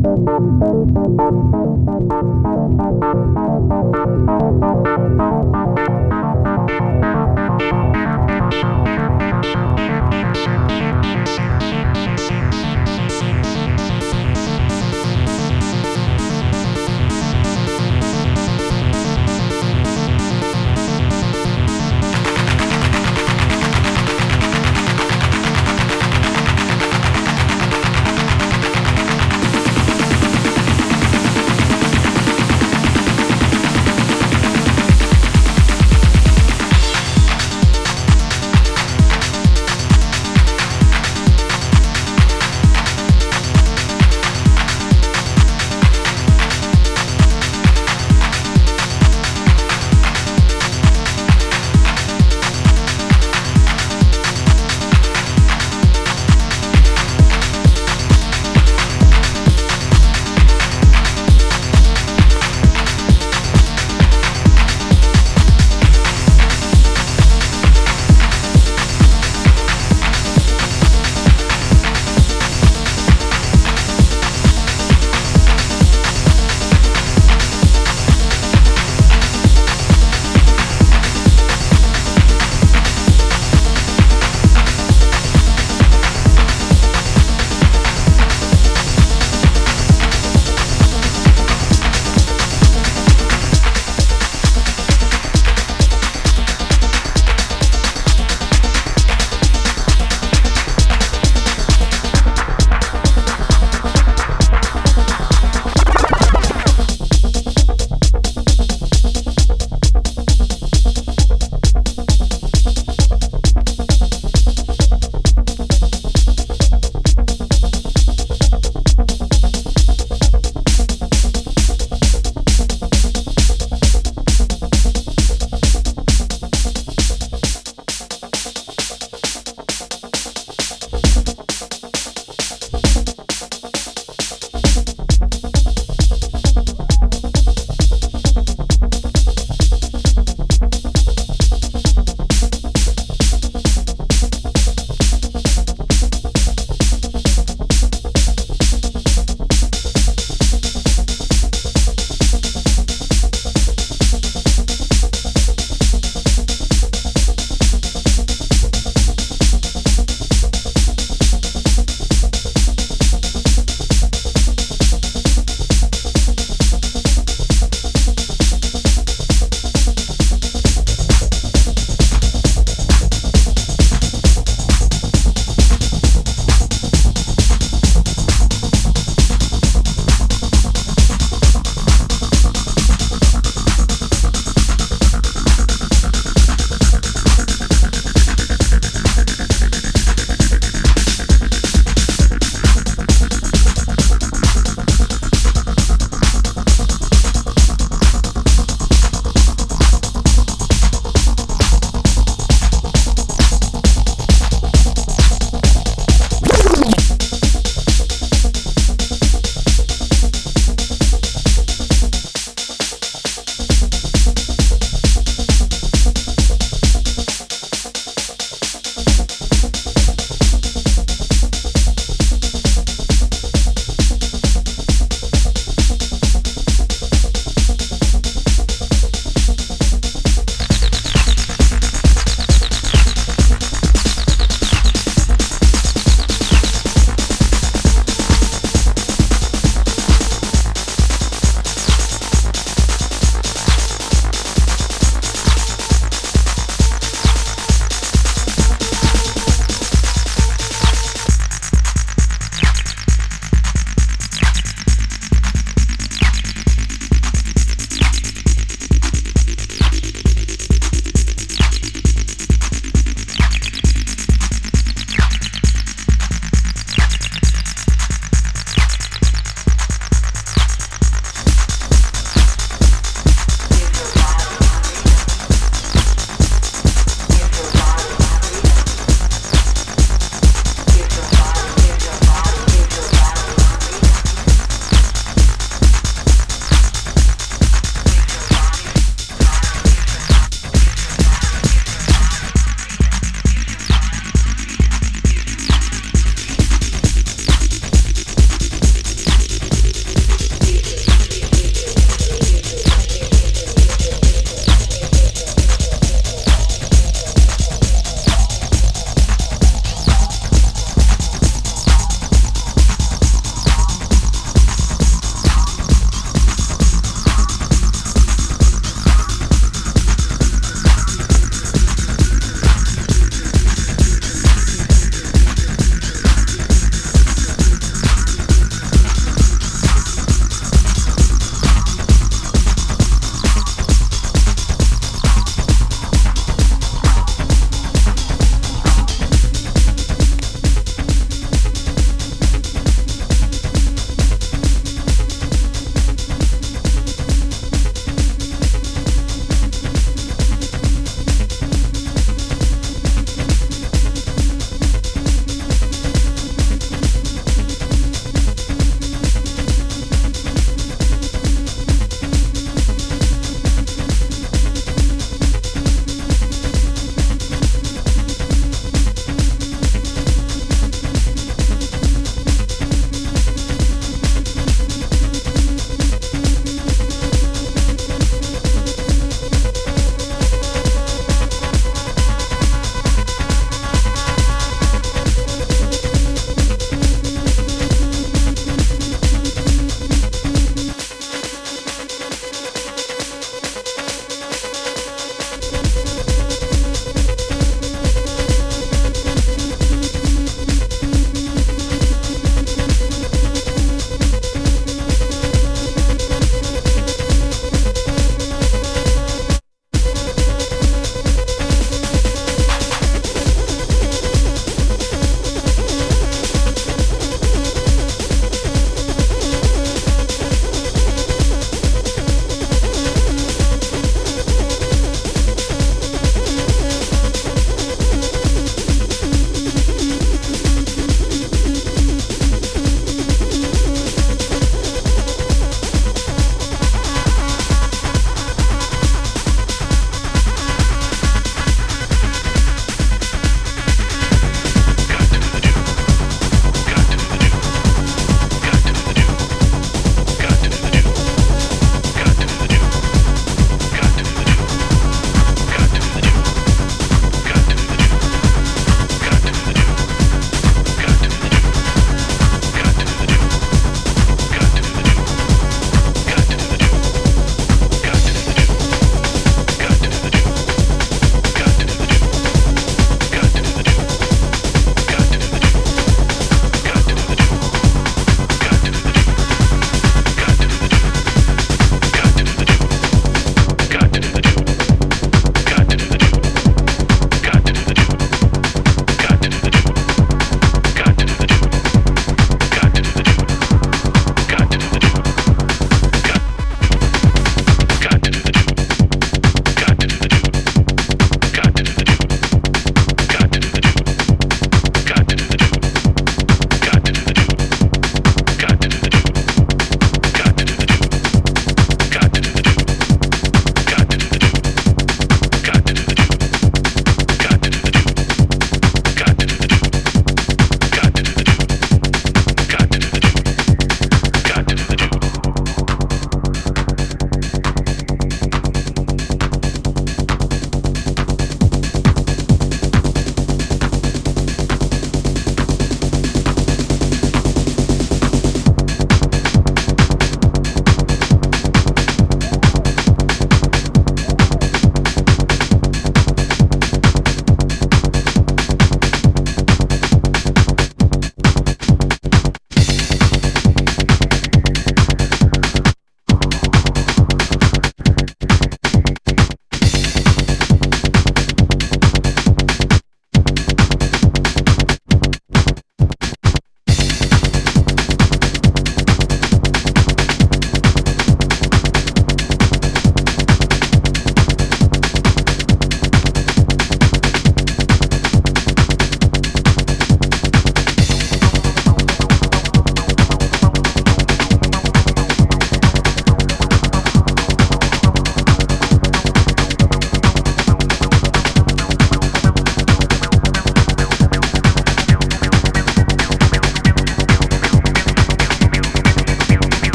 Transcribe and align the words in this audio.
Thank 0.00 0.28
you. 6.70 6.77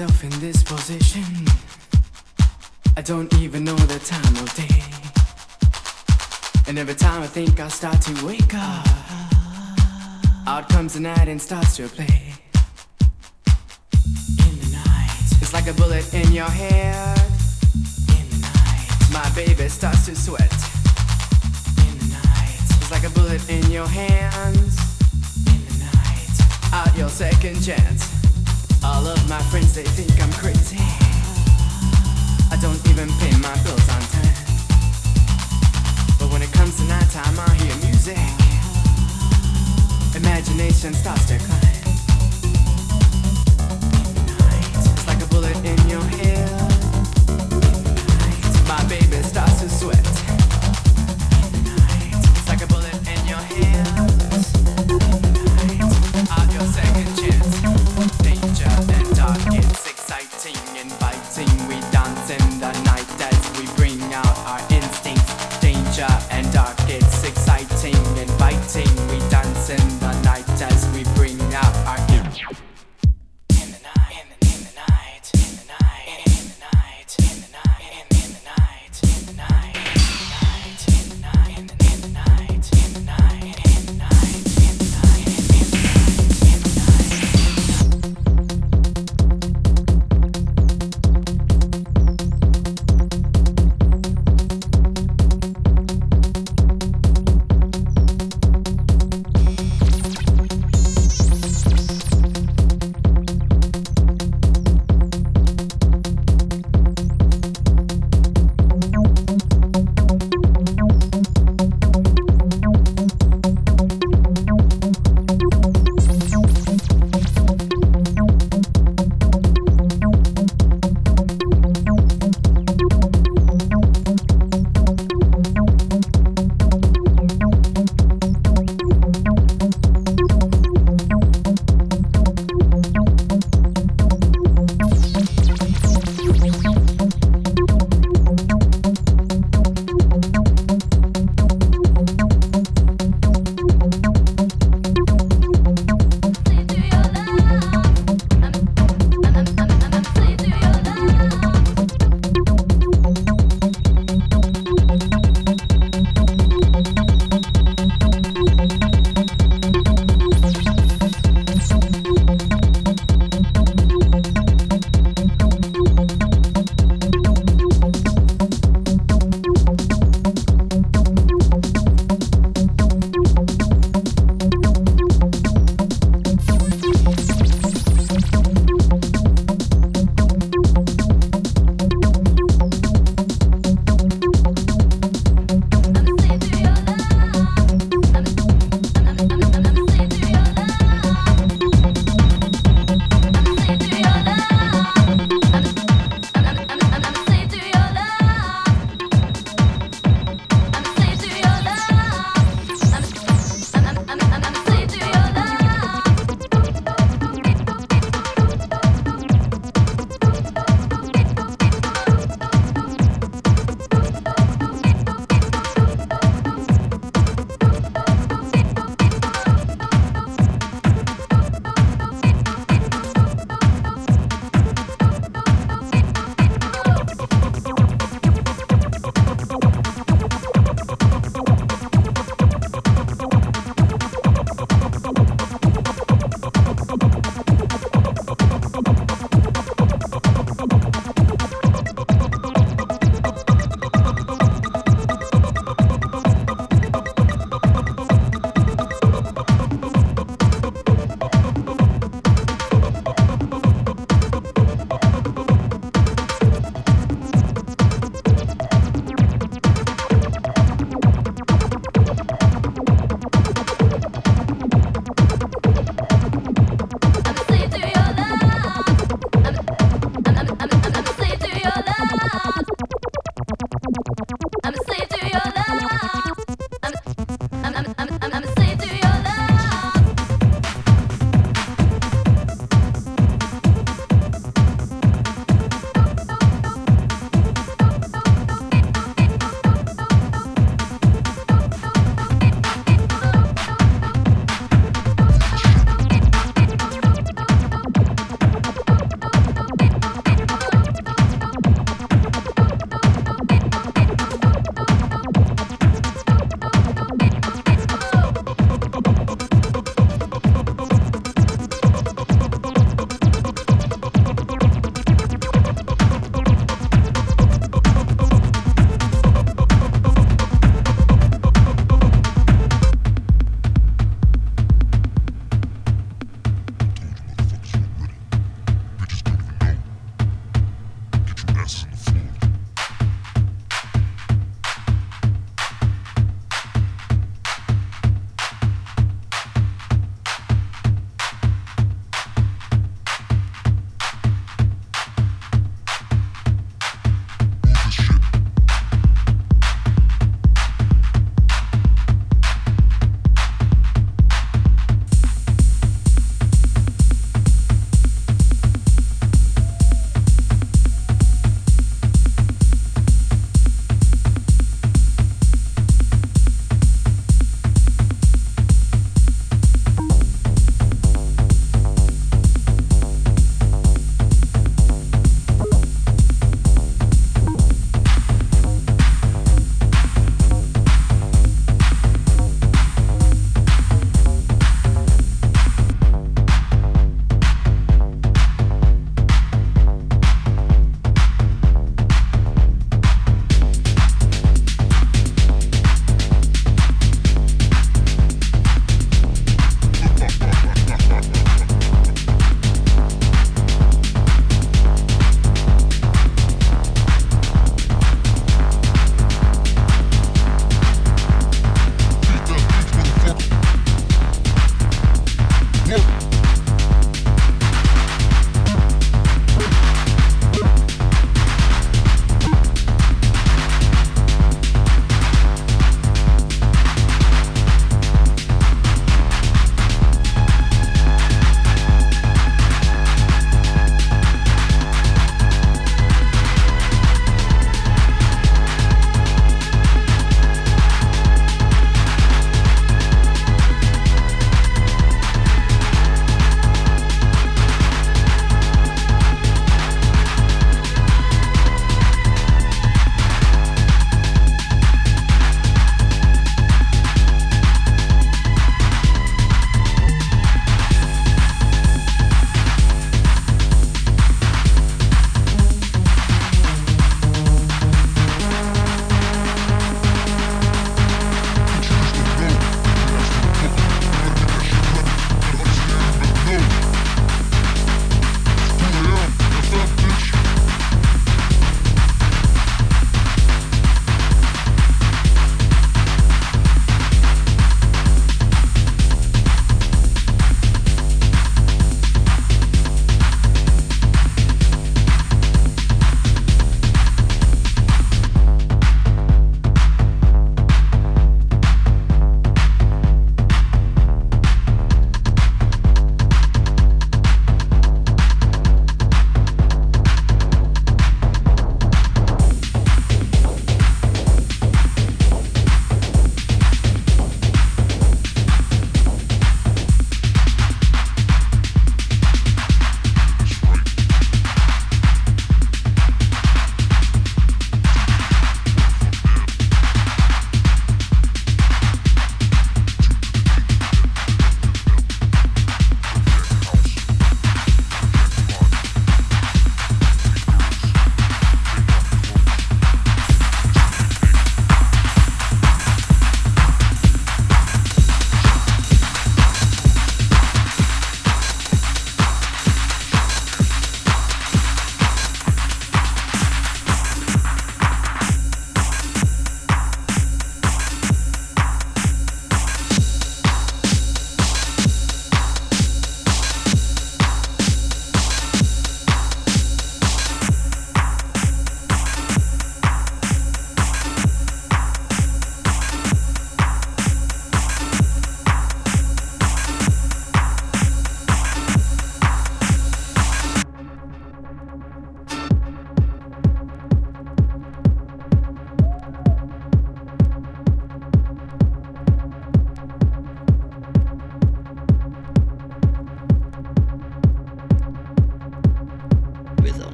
Myself 0.00 0.24
in 0.24 0.40
this 0.40 0.62
position. 0.62 1.24
I 2.96 3.02
don't 3.02 3.32
even 3.34 3.64
know 3.64 3.74
the 3.74 3.98
time 3.98 4.34
of 4.36 4.54
day. 4.54 4.82
And 6.66 6.78
every 6.78 6.94
time 6.94 7.22
I 7.22 7.26
think 7.26 7.60
I 7.60 7.68
start 7.68 8.00
to 8.02 8.24
wake 8.24 8.54
up, 8.54 8.86
out 10.46 10.68
comes 10.70 10.94
the 10.94 11.00
night 11.00 11.28
and 11.28 11.40
starts 11.40 11.76
to 11.76 11.88
play. 11.88 12.32
In 14.46 14.54
the 14.62 14.70
night, 14.72 15.10
it's 15.42 15.52
like 15.52 15.66
a 15.66 15.74
bullet 15.74 16.14
in 16.14 16.32
your 16.32 16.50
head. 16.50 17.18
In 18.08 18.26
the 18.30 18.40
night, 18.40 18.88
my 19.12 19.28
baby 19.34 19.68
starts 19.68 20.06
to 20.06 20.16
sweat. 20.16 20.52
In 21.84 21.98
the 21.98 22.08
night, 22.14 22.60
it's 22.80 22.90
like 22.90 23.04
a 23.04 23.10
bullet 23.10 23.42
in 23.50 23.70
your 23.70 23.88
hands. 23.88 24.78
In 25.46 25.60
the 25.68 25.76
night, 25.84 26.72
out 26.72 26.96
your 26.96 27.10
second 27.10 27.62
chance. 27.62 28.09
All 28.82 29.06
of 29.06 29.28
my 29.28 29.40
friends 29.50 29.74
they 29.74 29.82
think 29.82 30.20
I'm 30.22 30.32
crazy. 30.32 30.78
I 32.50 32.56
don't 32.60 32.80
even 32.88 33.08
pay 33.18 33.30
my 33.38 33.54
bills 33.62 33.88
on 33.88 34.00
time. 34.00 34.34
But 36.18 36.32
when 36.32 36.42
it 36.42 36.50
comes 36.52 36.76
to 36.78 36.84
nighttime, 36.84 37.38
I 37.38 37.54
hear 37.60 37.76
music. 37.86 38.18
Imagination 40.16 40.94
starts 40.94 41.26
to 41.26 41.38
climb. 41.38 41.80
It's 44.74 45.06
like 45.06 45.22
a 45.22 45.26
bullet 45.26 45.56
in 45.64 45.79